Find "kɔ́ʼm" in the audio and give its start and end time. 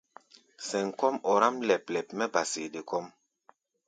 0.99-1.15, 2.89-3.05